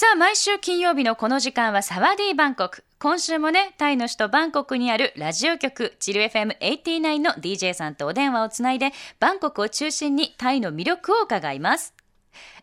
[0.00, 2.84] さあ、毎週金曜日のこの時間はサワディーバンコク。
[3.00, 11.97] 今週もね、タイの首都バンコクにあるラジオ局、チル FM89 の DJ さんとお電話をつないで、バンコクを中心にタイの魅力を伺います。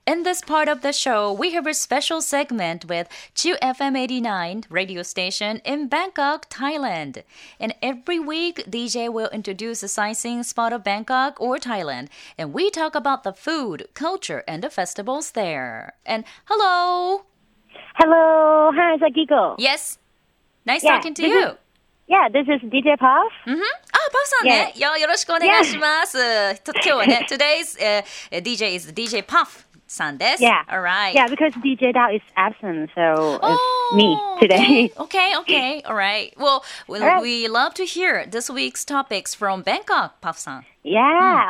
[0.08, 4.66] In this part of the show, we have a special segment with Chill FM 89
[4.70, 7.24] radio station in Bangkok, Thailand.
[7.60, 12.70] And every week, DJ will introduce a sightseeing spot of Bangkok or Thailand, and we
[12.70, 15.94] talk about the food, culture, and the festivals there.
[16.06, 17.26] And hello!
[17.96, 19.56] Hello, hi, ZagiGo.
[19.58, 19.98] Yes,
[20.68, 21.48] nice yeah, talking to you.
[21.48, 21.54] Is,
[22.08, 23.34] yeah, this is DJ Puff.
[23.48, 23.58] Mm-hmm.
[23.58, 24.74] あ、パフさんね。
[24.76, 24.92] Yeah.
[24.92, 26.20] よ、よろしくお願いします。
[26.20, 26.60] Yeah.
[26.74, 30.43] 今日はね、today's、uh, DJ is DJ Puff さんです。
[30.43, 30.63] Yeah.
[30.71, 31.15] Alright.
[31.15, 34.93] Yeah, because DJ Dao is absent, so Oh, it's me today.
[34.97, 36.33] Okay, okay, all right.
[36.39, 37.23] Well, we, All right.
[37.23, 40.65] we love to hear this week's topics from Bangkok, Puff san.
[40.85, 41.01] Yeah,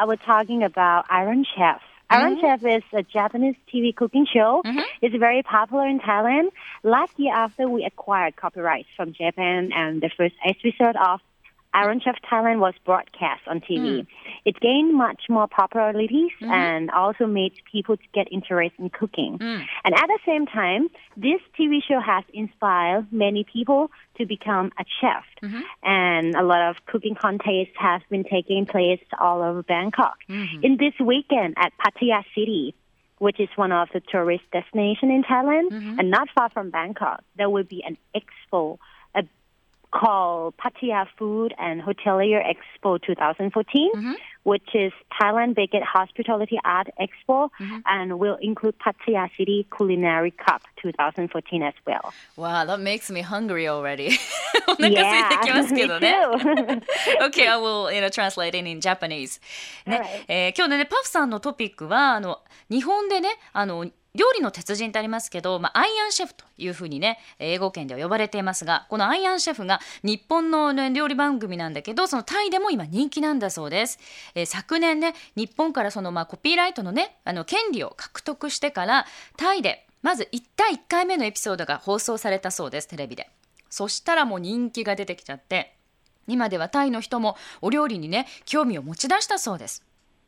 [0.01, 1.83] I was talking about Iron Chef.
[2.13, 4.63] Iron Chef is a Japanese TV cooking show.
[5.01, 6.49] It's very popular in Thailand.
[6.83, 11.21] Last year, after we acquired copyrights from Japan, and the first episode of
[11.76, 14.00] Iron Chef Thailand was broadcast on TV.
[14.00, 14.08] Hmm.
[14.46, 16.52] It gained much more popularity mm-hmm.
[16.52, 19.38] and also made people to get interested in cooking.
[19.42, 19.62] Hmm.
[19.84, 24.86] And at the same time, this TV show has inspired many people to become a
[25.02, 25.26] chef.
[25.44, 25.62] Mm-hmm.
[25.84, 30.16] And a lot of cooking contests have been taking place all over Bangkok.
[30.30, 30.64] Mm-hmm.
[30.64, 32.74] In this weekend at Pattaya City,
[33.18, 37.50] which is one of the tourist destinations in Thailand, and not far from Bangkok, there
[37.50, 38.78] will be an expo
[39.95, 47.51] called Pattaya Food and Hotelier Expo 2014, which is Thailand Biggest Hospitality Art Expo,
[47.87, 52.13] and will include Pattaya City Culinary Cup 2014 as well.
[52.37, 54.17] Wow, that makes me hungry already.
[54.69, 56.17] お腹空いて きますけど me ね。
[57.19, 57.27] too.
[57.27, 59.41] okay, I will you know, translate it in Japanese.
[59.87, 60.25] ね Alright.
[60.29, 62.41] えー今日のね、パフさんのトピックは、あの、
[62.71, 74.00] 日本でね、あの、 料理の鉄人ってありますけど、まあ、アイアンシェフというふうにね、英語圏では呼ばれていますが、このアイアンシェフが日本の、ね、料理番組なんだけど、そのタイでも今人気なんだそうです。
[74.34, 79.06] えー昨年ね、日本からその、まあ、コピーライトのね、あの、権利を獲得してから、
[79.38, 83.30] タイで、まず1対1回目のエピソードが放送されたそうです、テレビで。
[83.70, 85.76] そしたらもう人気が出てきちゃって、
[86.28, 89.84] 今ではタイの人もお料理にね興味を持ち出したそうです。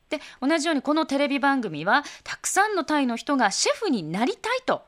[0.09, 4.83] で同じようにこのテレビ番組はたくさんのタイの人がシェフになりたいと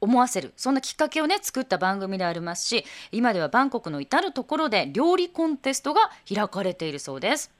[0.00, 7.50] 思わせるそんなきっかけをね作った番組でありますし今ではバンコクの至る所で料理コンテストが開かれているそうです。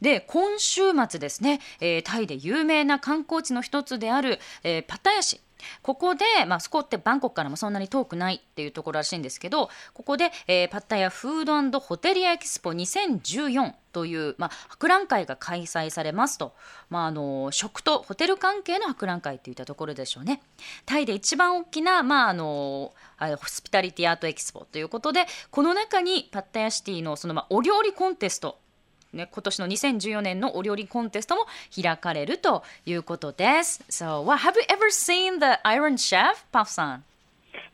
[0.00, 5.40] で今週末ですね、えータイで有名な観光地の一つである、えーパタヤ市
[5.82, 16.54] ここで、まあ、そこってバンコクからもそんなに遠くないっていうところらしいんですけどここで、えーパッタヤフードホテリアエキスポ2014という、まあ、博覧会が開催されますと、
[16.90, 20.42] まあ、あの食とホテル関係の博覧会といったところでしょうね。
[20.86, 28.58] タイで一番大きな、まあ、あのあホスピタリティアートエキスポということでこの中にパッタヤシティのその、まあ、お料理コンテスト
[29.13, 31.45] ね、今年の2014年のお料理コンテストも
[31.79, 33.83] 開かれるということです。
[33.89, 37.03] So, well, have you ever seen the Iron Chef, Puff さん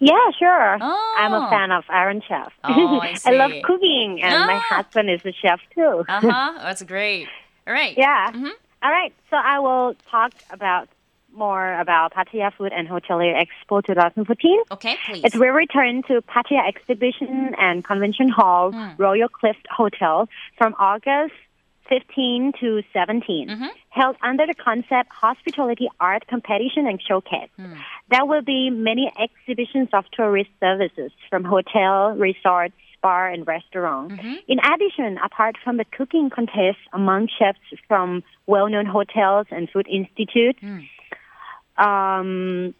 [0.01, 0.77] Yeah, sure.
[0.81, 1.15] Oh.
[1.17, 2.51] I'm a fan of Iron Chef.
[2.65, 3.61] Oh, I I love see.
[3.63, 4.83] cooking, and my Ah.
[4.83, 6.03] husband is a chef too.
[6.07, 7.27] Uh-huh, that's great.
[7.67, 7.97] All right.
[7.97, 8.31] Yeah.
[8.31, 8.51] Mhm.
[8.81, 9.13] All right.
[9.29, 10.87] So I will talk about
[11.36, 14.60] more about Pattaya Food and Hotelier Expo 2014.
[14.72, 15.24] Okay, please.
[15.24, 18.90] It will return to Pattaya Exhibition and Convention Hall, hmm.
[18.98, 20.28] Royal Cliff Hotel,
[20.58, 21.34] from August
[21.88, 23.66] 15 to 17, mm-hmm.
[23.90, 27.50] held under the concept Hospitality Art Competition and Showcase.
[27.56, 27.74] Hmm.
[28.10, 34.12] There will be many exhibitions of tourist services from hotel, resorts, bar, and restaurant.
[34.12, 34.34] Mm-hmm.
[34.48, 40.58] In addition, apart from the cooking contest among chefs from well-known hotels and food institutes,
[40.60, 40.78] hmm
[41.78, 42.74] um,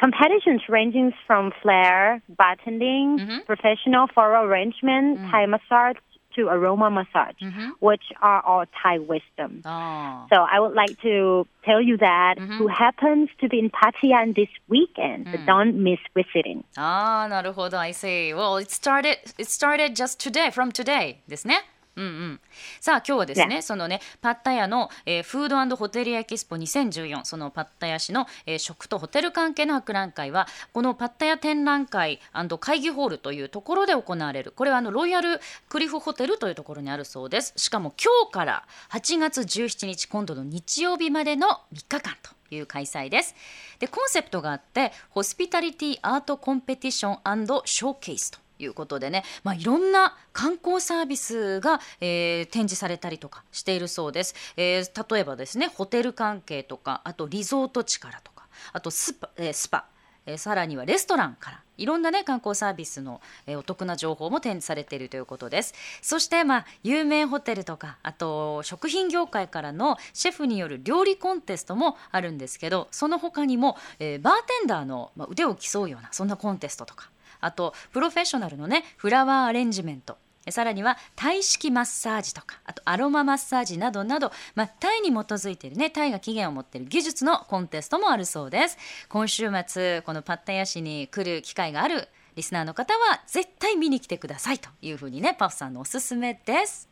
[0.00, 3.38] competitions ranging from flair, bartending, mm-hmm.
[3.46, 5.30] professional floral arrangement, mm-hmm.
[5.30, 5.96] Thai massage
[6.36, 7.70] to aroma massage, mm-hmm.
[7.80, 9.62] which are all Thai wisdom.
[9.64, 10.26] Oh.
[10.30, 12.58] So I would like to tell you that mm-hmm.
[12.58, 15.46] who happens to be in Pattaya this weekend, mm.
[15.46, 16.62] don't miss visiting.
[16.76, 18.34] Ah, oh, I see.
[18.34, 21.64] Well, it started it started just today, from today, ですね。
[21.96, 22.40] うんうん、
[22.80, 23.62] さあ今日はですね、Yeah.
[23.62, 32.20] そのねパッタヤの、えーフードホテルエキスポ2014そのパッタヤ市の、えー食とホテル関係の博覧会はこのパッタヤ展覧会
[32.60, 34.52] 会議ホールというところで行われる。
[34.52, 37.52] これはあのロイヤルクリフホテルというところにあるそうです。
[37.56, 43.34] しかも今日から8月17日今度の日曜日までの3日間という開催です。
[43.78, 47.16] でコンセプトがあってホスピタリティアートコンペティション
[47.64, 59.86] ショーケースということでね、まあ、いろんな観光サービスが、えー展示されたりとかしているそうです、えー例えばですねホテル関係とかあとリゾート地からとかあとスパ,、えースパ
[60.26, 65.74] え、さらにはレストランからいろんなね観光サービスの、え、お得な情報も展示されているということです。
[66.02, 77.10] そしてまあ有名ホテルとかあと食品業界からのシェフによる料理コンテストもあるんですけどその他にも、えー、バーテンダーの、ま、腕を競うようなそんなコンテストとか
[77.40, 80.18] あとプロフェッショナルのねフラワーアレンジメント。
[80.48, 88.78] さらには体式マッサージとかあとアロママッサージなどなど、まあ、タイに基づいているねタイが起源を持っている技術のコンテストもあるそうです。
[89.08, 96.88] 今週末このパッタヤ市に来る機会があるリスナーの方は絶対見に来てくださいというふうにねパフさんのおすすめです。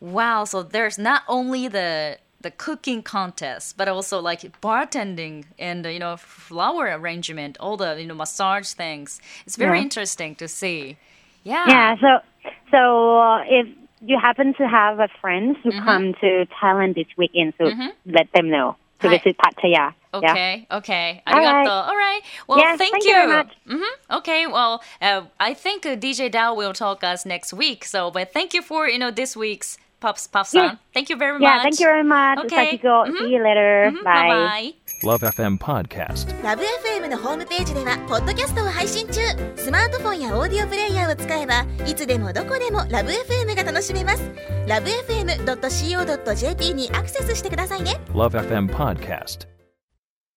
[0.00, 5.98] Wow so there's not only the the cooking contest, but also like bartending and you
[5.98, 9.20] know flower arrangement, all the you know massage things.
[9.46, 9.84] It's very yeah.
[9.84, 10.96] interesting to see.
[11.44, 11.64] Yeah.
[11.68, 11.96] Yeah.
[12.00, 13.66] So so uh, if
[14.00, 15.84] you happen to have a friend who mm-hmm.
[15.84, 17.88] come to Thailand this weekend, so mm-hmm.
[18.06, 19.94] let them know to visit Pattaya.
[20.14, 20.76] Okay, yeah.
[20.78, 21.22] okay.
[21.26, 21.36] Arigato.
[21.36, 21.68] All right.
[21.68, 22.20] All right.
[22.48, 23.10] Well, yes, thank, thank, you.
[23.10, 23.52] you very much.
[23.68, 24.16] Mm-hmm.
[24.16, 27.84] Okay, well, uh, I think uh, DJ Dao will talk us next week.
[27.84, 30.78] So, but thank you for, you know, this week's Pops, Pops on.
[30.92, 31.42] Thank you very much.
[31.42, 32.38] Yeah, thank you very much.
[32.46, 32.78] Okay.
[32.78, 33.16] Mm-hmm.
[33.16, 33.92] See you later.
[33.92, 34.04] Mm-hmm.
[34.04, 34.28] Bye.
[34.28, 34.74] Bye.
[35.02, 39.20] Love FM Podcast Love FM のホームページではポッドキャストを配信中
[39.54, 44.30] スマートフォンやオーディオプレイヤーを使えばいつでもどこでもラブ f m が楽しめます
[44.66, 49.55] ラブ FM.co.jp にアクセスしてくださいね Love FM Podcast